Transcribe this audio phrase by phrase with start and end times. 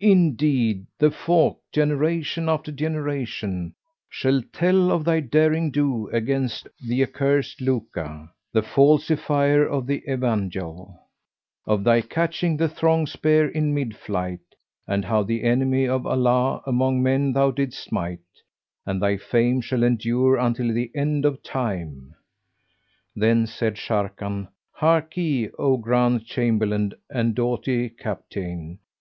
[0.00, 3.72] Indeed the folk, generation after generation,
[4.08, 10.98] shall tell of thy derring do against the accursed Luka, the falsifier of the Evangel;[FN#396]
[11.72, 14.40] of thy catching the throng spear in mid flight,
[14.88, 18.18] and how the enemy of Allah among men thou didst smite;
[18.84, 22.16] and thy fame shall endure until the end of time."
[23.14, 28.80] Then said Sharrkan, "Harkye, O grand Chamberlain and doughty Capitayne!"